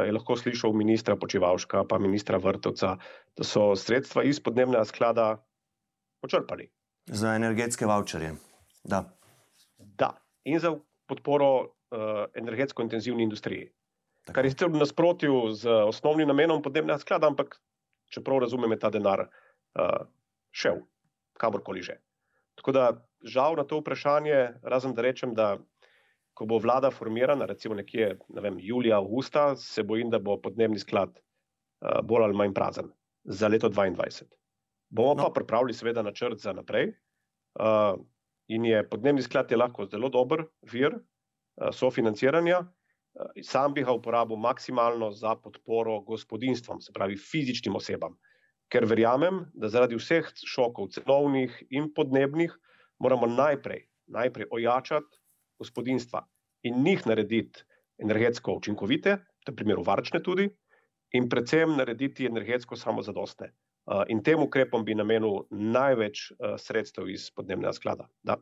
[0.00, 2.96] je lahko slišal ministra Počivalška, pa ministra Vrtovca,
[3.36, 5.26] da so sredstva iz podnebnega sklada
[6.22, 6.70] počrpali.
[7.06, 8.34] Za energetske voucherje.
[8.84, 9.04] Da.
[9.78, 10.74] Da, in za
[11.08, 11.68] podporo uh,
[12.34, 13.72] energetsko intenzivni industriji.
[14.24, 14.34] Tako.
[14.34, 17.58] Kar je sicer v nasprotju z osnovnim namenom podnebnega sklada, ampak
[18.14, 20.06] čeprav razumem, je ta denar uh,
[20.54, 20.84] šel
[21.38, 21.98] kamorkoli že.
[22.54, 22.84] Tako da
[23.24, 25.56] žal na to vprašanje, razen da rečem, da
[26.34, 30.80] ko bo vlada formirana, recimo nekje ne vem, julija, avgusta, se bojim, da bo podnebni
[30.80, 32.90] sklad uh, bolj ali manj prazen
[33.24, 34.30] za leto 2022.
[34.92, 35.24] Bomo No.
[35.24, 36.92] pa pripravili seveda načrt za naprej.
[37.60, 38.00] Uh,
[38.48, 42.60] in je podnebni sklad je lahko zelo dober vir uh, sofinanciranja.
[43.12, 48.16] Eh, Sam bi ga uporabil maksimalno za podporo gospodinstvom, se pravi fizičnim osebam,
[48.72, 52.54] ker verjamem, da zaradi vseh šokov, cenovnih in podnebnih,
[52.98, 55.21] moramo najprej, najprej ojačati
[55.62, 56.26] gospodinstva
[56.68, 57.64] in njih narediti
[58.02, 59.16] energetsko učinkovite,
[59.48, 60.48] v primeru varčne tudi,
[61.12, 63.52] in predvsem narediti energetsko samozadostne.
[63.86, 68.08] Eh, In tem ukrepom bi namenil največ eh, sredstev iz podnebnega sklada.
[68.22, 68.38] Da.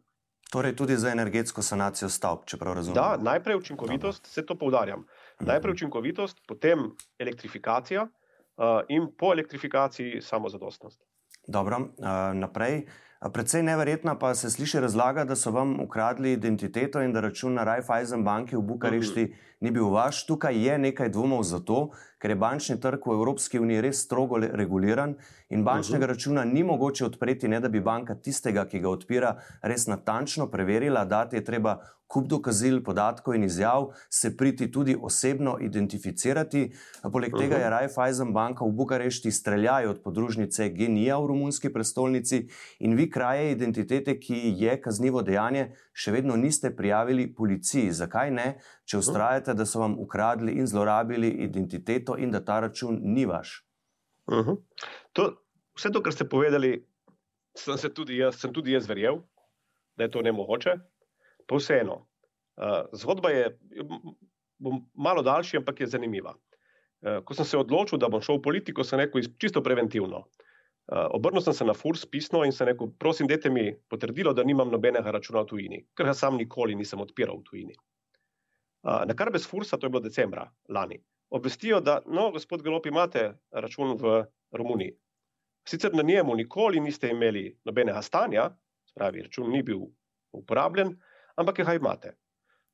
[0.50, 2.96] Torej tudi za energetsko sanacijo stavb, če prav razumem.
[2.98, 5.04] Da, najprej učinkovitost, se to poudarjam.
[5.46, 6.88] Najprej učinkovitost, potem
[7.22, 10.98] elektrifikacija uh, in po elektrifikaciji samozadostnost.
[11.46, 12.82] Dobro, uh, naprej.
[13.20, 17.64] Predvsej neverjetna pa se sliši razlaga, da so vam ukradli identiteto in da račun na
[17.64, 19.26] Raiffeisen banki v Bukarešti
[19.60, 20.24] ni bil vaš.
[20.26, 25.16] Tukaj je nekaj dvomov zato, ker je bančni trg v Evropski uniji res strogo reguliran
[25.48, 29.88] in bančnega računa ni mogoče odpreti, ne da bi banka tistega, ki ga odpira, res
[29.88, 31.04] natančno preverila.
[31.08, 31.78] Dati je treba
[32.10, 36.64] kup dokazil, podatkov in izjav, se priti tudi osebno identificirati.
[37.12, 42.96] Poleg tega je Raiffeisen banka v Bukarešti streljaj od podružnice Genija v romunski prestolnici in
[42.98, 47.92] vi kraje identitete, ki je kaznivo dejanje, še vedno niste prijavili policiji.
[47.94, 48.48] Zakaj ne,
[48.90, 53.64] če ustrajate, da so vam ukradli in zlorabili identiteto in da ta račun ni vaš?
[54.26, 54.56] Uh -huh.
[55.12, 55.32] to,
[55.76, 56.86] vse to, kar ste povedali,
[57.56, 59.22] sem, se tudi jaz, sem tudi jaz verjel,
[59.96, 60.76] da je to nemogoče.
[61.46, 62.06] Pa vseeno,
[62.56, 63.58] uh, zgodba je
[64.94, 66.34] malo daljša, ampak je zanimiva.
[67.00, 70.24] Uh, ko sem se odločil, da bom šel v politiko, sem rekel čisto preventivno.
[70.90, 74.44] Uh, obrnil sem se na FURS pisno in sem rekel, prosim, dajte mi potrdilo, da
[74.44, 77.76] nimam nobenega računa v tujini, ker ga sam nikoli nisem odpiral v tujini.
[78.82, 80.98] Uh, na kar brez FURSA, to je bilo decembra lani,
[81.30, 84.96] obvestijo, da, no, gospod Galop, imate račun v Romuniji.
[85.68, 88.50] Sicer na njemu nikoli niste imeli nobenega stanja,
[88.94, 89.84] pravi, račun ni bil
[90.32, 90.96] uporabljen,
[91.36, 92.16] ampak ga imate.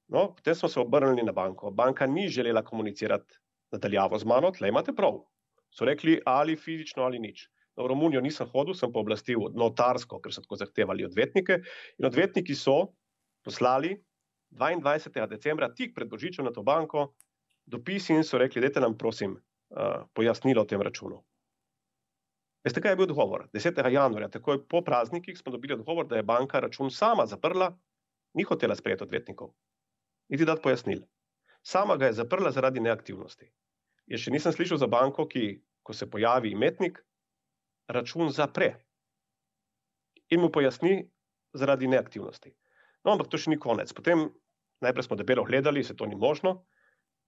[0.09, 1.71] No, potem smo se obrnili na banko.
[1.71, 3.35] Banka ni želela komunicirati
[3.73, 5.19] nadaljavo z mano, tle imate prav.
[5.71, 7.49] So rekli, ali fizično ali nič.
[7.77, 11.59] No, v Romunijo nisem hodil, sem pa oblastil notarsko, ker so tako zahtevali odvetnike.
[11.99, 12.95] In odvetniki so
[13.45, 13.97] poslali
[14.55, 15.27] 22.
[15.29, 17.11] decembra, tik pred Božičem, na to banko
[17.66, 21.20] dopis in so rekli, dajte nam, prosim, uh, pojasnilo o tem računu.
[22.66, 23.46] Veste, kaj je bil odgovor?
[23.55, 23.79] 10.
[23.92, 27.70] januarja, takoj po praznikih, smo dobili odgovor, da je banka račun sama zaprla,
[28.35, 29.52] ni hotela sprejeti odvetnikov,
[30.29, 31.05] niti dati pojasnil.
[31.62, 33.48] Sama ga je zaprla zaradi neaktivnosti.
[34.07, 36.98] Jaz še nisem slišal za banko, ki, ko se pojavi imetnik,
[37.88, 38.72] račun zapre
[40.31, 41.07] in mu pojasni
[41.55, 42.50] zaradi neaktivnosti.
[43.07, 43.92] No, ampak to še ni konec.
[43.94, 44.26] Potem
[44.83, 46.64] najprej smo debelo gledali, se to ni možno,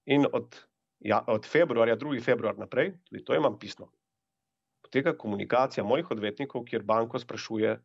[0.08, 0.56] in od,
[1.04, 2.22] ja, od februarja, 2.
[2.24, 3.90] februar naprej, tudi to imam pisno,
[4.82, 7.76] poteka komunikacija mojih odvetnikov, kjer banko sprašuje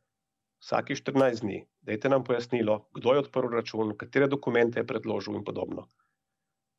[0.64, 5.44] vsake 14 dni, dajte nam pojasnilo, kdo je odprl račun, katere dokumente je predložil in
[5.44, 5.90] podobno.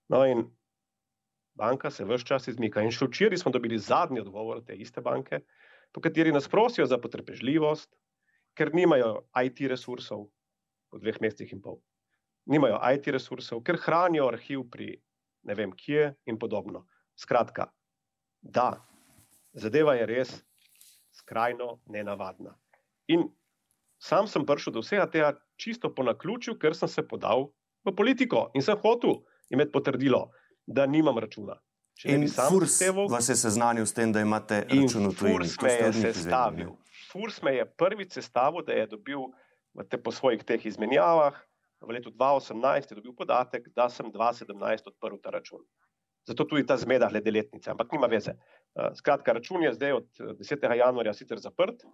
[0.09, 0.47] No, in
[1.55, 2.83] banka se vse čas izmika.
[2.83, 5.43] In še včeraj smo dobili zadnji odgovor te iste banke,
[5.93, 7.93] po kateri nas prosijo za potrpežljivost,
[8.57, 10.31] ker nimajo IT resursov
[10.93, 11.81] v dveh mesecih in pol.
[12.51, 14.95] Nimajo IT resursov, ker hranijo arhiv pri
[15.45, 16.87] ne vem kje in podobno.
[17.17, 17.69] Skratka,
[18.43, 18.85] da,
[19.53, 20.35] zadeva je res
[21.15, 22.57] skrajno nenavadna.
[23.09, 23.29] In
[24.03, 27.53] sam sem prišel do vsega tega čisto po naključju, ker sem se podal
[27.85, 30.31] v politiko in sem hotel imeti potrdilo,
[30.67, 31.61] da nimam računa.
[32.05, 32.81] In Furs
[33.11, 35.47] vas je seznanil s tem, da imate račun v tujini.
[35.47, 36.73] Furs me je sestavil.
[37.13, 39.29] Furs me je prvič sestavil, da je dobil
[39.89, 41.39] te, po svojih teh izmenjavah
[41.81, 45.65] v letu 2018 je dobil podatek, da sem 2017 odprl ta račun.
[46.25, 48.33] Zato tudi ta zmeda glede letnice, ampak nima veze.
[48.33, 50.09] Eh, skratka, račun je zdaj od
[50.41, 50.65] 10.
[50.65, 51.85] Eh, januarja sicer zaprt.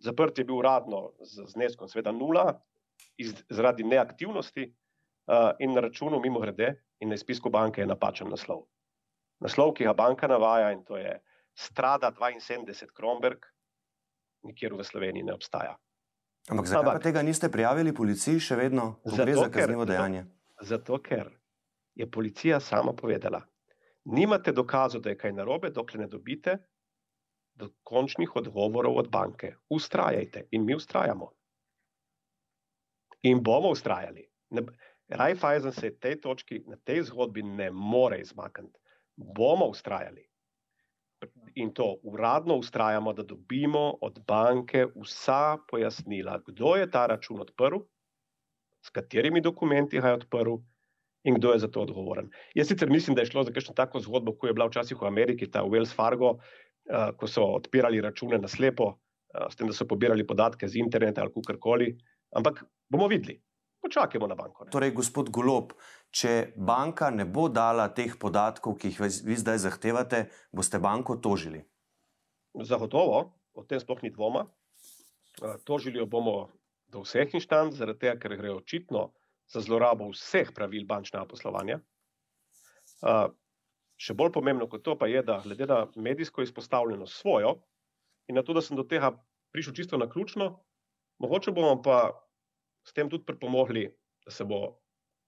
[0.00, 2.60] Zaprt je bil uradno z zneskom, seveda nula,
[3.16, 8.26] iz, zaradi neaktivnosti uh, in na računu, mimo grede, in na izpisku banke je napačen
[8.26, 8.64] naslov.
[9.44, 11.14] Naslov, ki ga banka navaja, in to je
[11.54, 13.46] Strada 72 Kromberg,
[14.42, 15.76] nikjer v Sloveniji ne obstaja.
[16.50, 20.26] Ampak zakaj Ampak, tega niste prijavili policiji, še vedno, ko gre za kaznivo dejanje?
[20.60, 21.30] Zato, zato, ker
[21.94, 23.40] je policija sama povedala,
[24.04, 26.58] nimate dokazov, da je kaj narobe, dokler ne dobite
[27.54, 29.54] dokončnih odgovorov od banke.
[29.70, 31.30] Ustrajajte in mi ustrajamo.
[33.22, 34.26] In bomo ustrajali.
[35.08, 38.80] Raiffeisen se tej točki, na tej zgodbi ne more izmakniti.
[39.16, 40.26] Bomo ustrajali.
[41.54, 47.84] In to uradno ustrajamo, da dobimo od banke vsa pojasnila, kdo je ta račun odprl,
[48.84, 50.56] s katerimi dokumenti ga je odprl
[51.24, 52.28] in kdo je za to odgovoren.
[52.54, 55.06] Jaz sicer mislim, da je šlo za kakšno tako zgodbo, kot je bila včasih v
[55.06, 59.76] Ameriki, ta Wells Fargo, uh, ko so odpirali račune na slepo, uh, s tem, da
[59.76, 61.94] so pobirali podatke z interneta ali kakorkoli.
[62.36, 63.40] Ampak bomo videli
[63.84, 64.64] počakajmo na banko.
[64.64, 64.72] Ne.
[64.72, 65.74] Torej, gospod Golob,
[66.14, 71.60] če banka ne bo dala teh podatkov, ki jih vi zdaj zahtevate, boste banko tožili?
[72.54, 74.46] Zagotovo, o tem sploh ni dvoma.
[75.66, 76.48] Tožili jo bomo
[76.94, 79.08] do vseh inštanc, zaradi tega, ker gre očitno
[79.50, 81.80] za zlorabo vseh pravil bančnega poslovanja.
[83.94, 87.58] Še bolj pomembno kot to pa je, da glede na medijsko izpostavljeno svojo
[88.30, 89.12] in na to, da sem do tega
[89.52, 90.54] prišel čisto na ključno,
[91.22, 92.23] mogoče bomo pa
[92.84, 93.88] s tem tudi pripomogli,
[94.24, 94.76] da se bo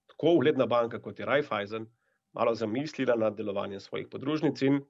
[0.07, 1.87] tako ugledna banka kot je Raiffeisen
[2.33, 4.81] malo zamislila nad delovanjem svojih podružnic in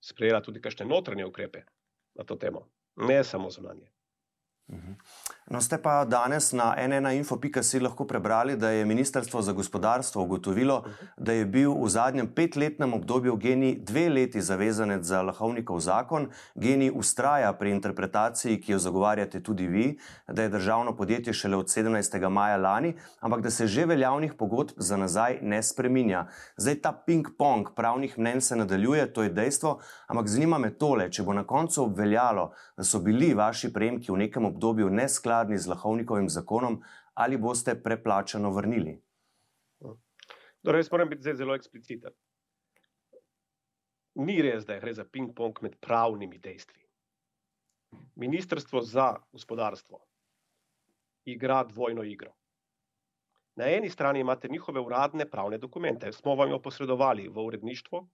[0.00, 1.64] sprejela tudi kakšne notranje ukrepe
[2.14, 3.90] na to temo, ne samo zunanje.
[4.70, 4.92] Mhm.
[5.44, 10.84] No, ste pa danes na nnainfo.si lahko prebrali, da je Ministrstvo za gospodarstvo ugotovilo,
[11.16, 16.30] da je bil v zadnjem petletnem obdobju Geni dve leti zavezanec za lahovnikov zakon.
[16.54, 21.68] Geni ustraja pri interpretaciji, ki jo zagovarjate tudi vi, da je državno podjetje šele od
[21.68, 22.28] 17.
[22.28, 26.26] maja lani, ampak da se že veljavnih pogodb za nazaj ne spreminja.
[26.56, 31.22] Zdaj ta ping-pong pravnih mnen se nadaljuje, to je dejstvo, ampak zanima me tole, če
[31.22, 35.66] bo na koncu obveljalo, da so bili vaši prejemki v nekem obdobju neskladni skladni z
[35.66, 36.82] lahovnikovim zakonom,
[37.14, 39.00] ali boste preplačano vrnili?
[40.62, 42.12] Torej, jaz moram biti zdaj zelo ekspliciten.
[44.14, 46.80] Ni res, da gre za ping-pong med pravnimi dejstvi.
[48.16, 49.98] Ministrstvo za gospodarstvo
[51.24, 52.32] igra dvojno igro.
[53.56, 58.06] Na eni strani imate njihove uradne pravne dokumente, smo vam jo posredovali v uredništvo,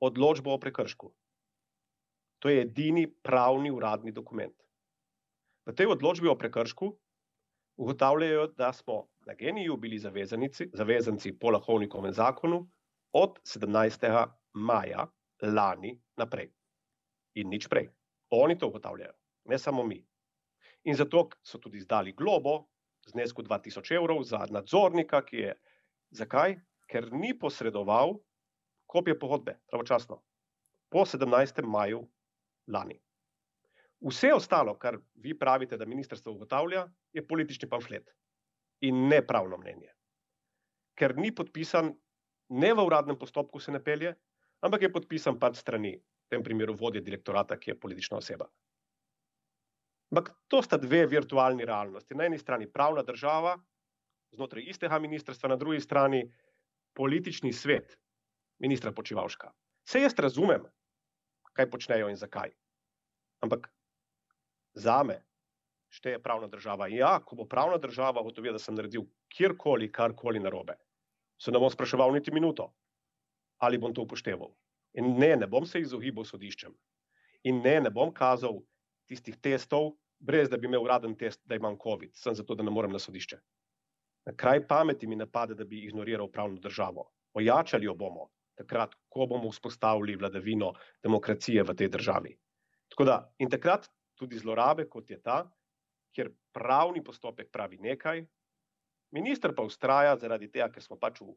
[0.00, 1.12] odločbo o prekršku.
[2.38, 4.63] To je edini pravni uradni dokument.
[5.66, 6.92] V tej odločbi o prekršku
[7.76, 9.98] ugotavljajo, da smo na geniju bili
[10.72, 12.68] zavezanci po lahovnikovem zakonu
[13.12, 14.26] od 17.
[14.52, 15.06] maja
[15.42, 16.52] lani naprej.
[17.34, 17.88] In nič prej.
[18.30, 19.12] Oni to ugotavljajo,
[19.44, 20.04] ne samo mi.
[20.84, 22.58] In zato so tudi izdali globo
[23.06, 25.54] v znesku 2000 evrov za nadzornika, ki je.
[26.10, 26.60] Zakaj?
[26.86, 28.18] Ker ni posredoval
[28.86, 30.20] kopije pogodbe pravočasno
[30.92, 31.64] po 17.
[31.66, 32.04] maju
[32.66, 33.03] lani.
[34.04, 38.10] Vse ostalo, kar vi pravite, da ministrstvo ugotavlja, je politični pamflet
[38.84, 39.88] in ne pravno mnenje.
[40.98, 41.88] Ker ni podpisan,
[42.48, 44.12] ne v uradnem postopku se ne pelje,
[44.60, 48.48] ampak je podpisan pač strani, v tem primeru vodje direktorata, ki je politična oseba.
[50.12, 52.14] Ampak to sta dve virtualni realnosti.
[52.14, 53.56] Na eni strani pravna država,
[54.36, 56.20] znotraj istega ministrstva, na drugi strani
[56.94, 57.96] politični svet,
[58.60, 59.48] ministra Počivalška.
[59.88, 60.68] Vse jaz razumem,
[61.56, 62.52] kaj počnejo in zakaj.
[63.42, 63.66] Ampak
[64.74, 65.22] za me
[65.94, 66.88] šteje pravna država.
[66.90, 70.74] Ja, ko bo pravna država ugotovila, da sem naredil kjerkoli, karkoli narobe,
[71.38, 72.72] se ne bom spraševal niti minuto,
[73.62, 74.50] ali bom to upošteval.
[74.98, 76.74] In ne, ne bom se izogibal sodiščem.
[77.50, 78.62] In ne, ne bom kazal
[79.10, 82.72] tistih testov, brez da bi imel uraden test, da imam COVID, sem zato, da ne
[82.74, 83.38] morem na sodišče.
[84.26, 87.10] Na kraj pameti mi napade, da bi ignoriral pravno državo.
[87.34, 90.72] Ojačali jo bomo, takrat, ko bomo vzpostavili vladavino
[91.02, 92.36] demokracije v tej državi.
[93.04, 95.42] Da, in takrat tudi zlorabe, kot je ta,
[96.14, 98.24] kjer pravni postopek pravi nekaj,
[99.14, 101.34] minister pa ustraja zaradi tega, ker smo pač v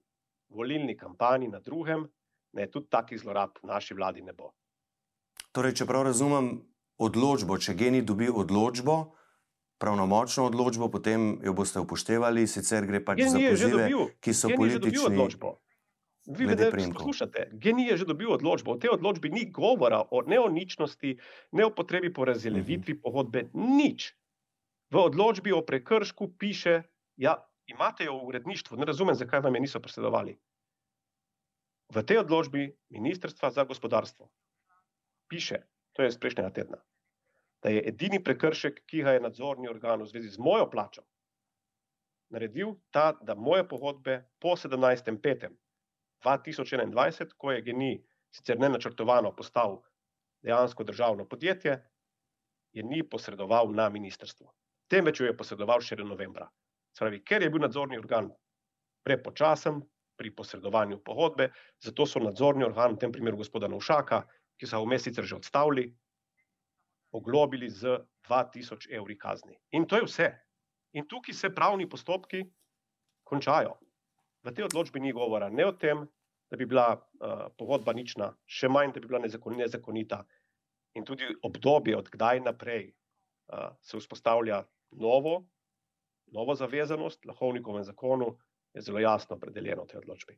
[0.54, 2.08] volilni kampanji na drugem,
[2.54, 4.54] ne tudi takih zlorab v naši vladi ne bo.
[5.52, 6.52] Torej, če prav razumem
[7.02, 8.98] odločbo, če geni dobi odločbo,
[9.78, 13.90] pravnomočno odločbo, potem jo boste upoštevali, sicer gre pač za pozive,
[14.22, 15.18] ki so politični.
[16.28, 16.48] Vi
[16.94, 18.76] poslušate, genij je že dobil odločbo.
[18.76, 21.18] O tej odločbi ni govora o neoničnosti,
[21.52, 23.02] ne o potrebi po razdelitvi uh -huh.
[23.02, 24.14] pogodbe, nič.
[24.92, 26.84] V odločbi o prekršku piše, da
[27.16, 27.34] ja,
[27.68, 30.38] imate jo v uredništvu, ne razumem, zakaj vam je niso predsedovali.
[31.96, 34.30] V tej odločbi Ministrstva za gospodarstvo
[35.28, 35.64] piše,
[35.94, 36.78] to je iz prejšnjega tedna,
[37.64, 41.02] da je edini prekršek, ki ga je nadzorni organ v zvezi z mojo plačo
[42.30, 44.56] naredil, ta, da moje pogodbe po
[46.24, 47.92] 17.5.2021, ko je geni
[48.32, 49.82] sicer ne načrtovano postal
[50.44, 51.78] dejansko državno podjetje,
[52.74, 54.54] je ni posredoval na ministrstvo.
[54.88, 56.48] Temveč jo je posredoval še novembra.
[56.96, 58.30] Spravi, ker je bil nadzorni organ
[59.06, 59.82] prepočasen
[60.18, 61.50] pri posredovanju pogodbe,
[61.84, 64.24] zato so nadzorni organ, v tem primeru gospoda Novšaka,
[64.58, 65.88] ki so ga vmes sicer že odstavili,
[67.14, 69.56] oglobili z 2000 evri kazni.
[69.72, 70.32] In to je vse.
[70.94, 72.44] In tukaj se pravni postopki
[73.24, 73.78] končajo.
[74.48, 76.06] V tej odločbi ni govora ne o tem,
[76.48, 80.22] da bi bila uh, pogodba nična, še manj, da bi bila nezakonita.
[80.96, 84.62] In tudi obdobje, od kdaj naprej uh, se vzpostavlja
[85.04, 85.42] novo,
[86.32, 88.38] novo zavezanost, lahko v njihovem zakonu
[88.74, 90.38] je zelo jasno opredeljeno v tej odločbi.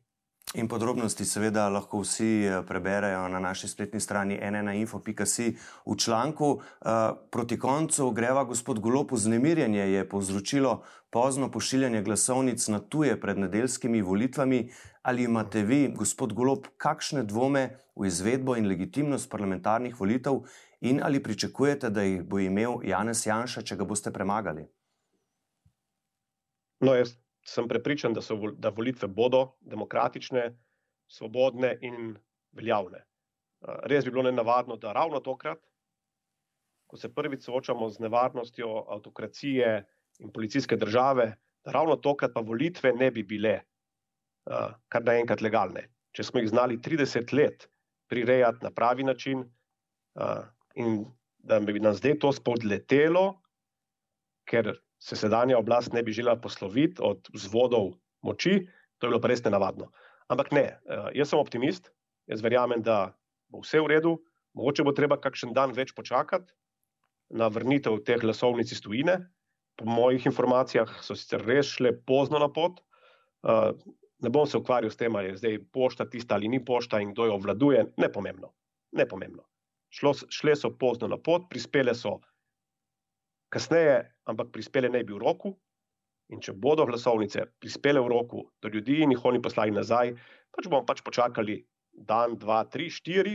[0.58, 5.46] In podrobnosti seveda lahko vsi eh, preberejo na naši spletni strani nnainfo.si
[5.86, 6.48] v članku.
[6.58, 13.38] Eh, proti koncu greva gospod Golop, vznemirjenje je povzročilo pozno pošiljanje glasovnic na tuje pred
[13.38, 14.70] nedeljskimi volitvami.
[15.02, 20.42] Ali imate vi, gospod Golop, kakšne dvome v izvedbo in legitimnost parlamentarnih volitev
[20.80, 24.66] in ali pričakujete, da jih bo imel Janez Janša, če ga boste premagali?
[26.80, 27.14] No, jaz
[27.50, 30.50] sem prepričan, da, so, da volitve bodo demokratične,
[31.10, 32.14] svobodne in
[32.54, 33.02] veljavne.
[33.90, 35.60] Res bi bilo nenavadno, da ravno tokrat,
[36.90, 39.72] ko se prvič soočamo z nevarnostjo avtokracije
[40.22, 41.32] in policijske države,
[41.64, 43.60] da ravno tokrat pa volitve ne bi bile
[44.88, 45.88] kar naenkrat legalne.
[46.16, 47.68] Če smo jih znali 30 let
[48.10, 49.44] prirejati na pravi način
[50.74, 51.04] in
[51.38, 53.40] da bi nam zdaj to spodletelo,
[54.50, 58.66] ker se sedanja oblast ne bi želela posloviti od vzvodov moči,
[58.98, 59.88] to je bilo res nenavadno.
[60.28, 61.90] Ampak ne, eh, jaz sem optimist,
[62.26, 63.16] jaz verjamem, da
[63.48, 64.18] bo vse v redu,
[64.54, 66.52] mogoče bo treba kakšen dan več počakati
[67.30, 69.16] na vrnitev teh glasovnic iz tujine.
[69.78, 72.80] Po mojih informacijah so sicer res šle pozno na pot.
[73.48, 73.72] Eh,
[74.20, 77.14] ne bom se ukvarjal s tem, ali je zdaj pošta tista ali ni pošta in
[77.14, 78.52] kdo jo obvladuje, ne pomembno.
[78.92, 79.46] Ne pomembno.
[79.90, 82.20] Šlo, šle so pozno na pot, prispele so
[83.52, 83.98] kasneje,
[84.30, 85.54] ampak prispele naj bi v roku.
[86.30, 90.12] In če bodo glasovnice prispele v roku do ljudi in jih oni poslali nazaj,
[90.54, 91.58] pač bomo pač počakali
[91.90, 93.34] dan, dva, tri, štiri,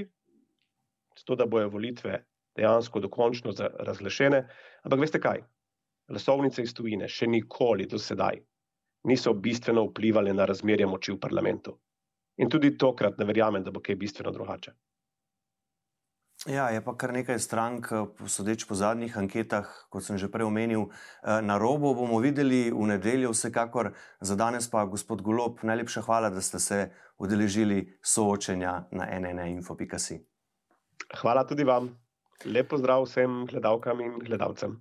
[1.20, 2.22] zato da bojo volitve
[2.56, 4.42] dejansko dokončno razglašene.
[4.88, 5.44] Ampak veste kaj?
[6.08, 8.40] Glasovnice iz tujine še nikoli do sedaj
[9.06, 11.78] niso bistveno vplivali na razmerje moči v parlamentu.
[12.38, 14.74] In tudi tokrat ne verjamem, da bo kaj bistveno drugače.
[16.46, 20.46] Ja, je pa kar nekaj strank, eh, sodeč po zadnjih anketah, kot sem že prej
[20.46, 20.90] omenil,
[21.24, 26.30] eh, na robu bomo videli v nedeljo, vsekakor za danes pa, gospod Golop, najlepša hvala,
[26.30, 30.22] da ste se udeležili soočenja na nnainfo.si.
[31.22, 31.90] Hvala tudi vam.
[32.46, 34.78] Lepo zdrav vsem gledalkam in gledalcem.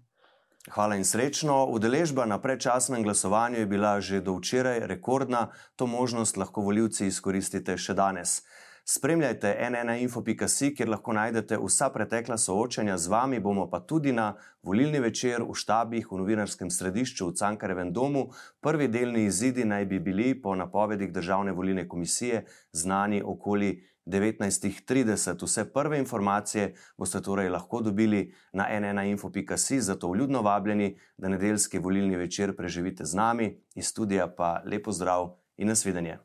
[0.70, 1.64] Hvala in srečno.
[1.66, 5.48] Udeležba na predčasnem glasovanju je bila že do včeraj rekordna.
[5.76, 8.42] To možnost lahko voljivci izkoristite še danes.
[8.86, 15.00] Spremljajte nnainfo.si, kjer lahko najdete vsa pretekla soočanja z vami, bomo pa tudi na volilni
[15.00, 18.26] večer v štabih v novinarskem središču v Cankarevem domu.
[18.60, 23.72] Prvi delni izidi naj bi bili po napovedih Državne volilne komisije znani okoli
[24.06, 25.46] 19.30.
[25.46, 32.16] Vse prve informacije boste torej lahko dobili na nnainfo.si, zato vljudno vabljeni, da nedeljski volilni
[32.16, 33.50] večer preživite z nami.
[33.74, 36.18] Iz studija pa lepo zdrav in nasvidenje.